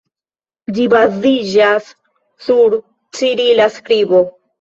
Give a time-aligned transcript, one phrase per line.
[0.77, 1.89] Ĝi baziĝas
[2.45, 2.77] sur
[3.19, 4.23] cirila skribo.